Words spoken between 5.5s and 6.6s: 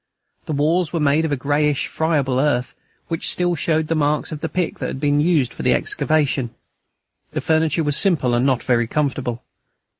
for the excavation.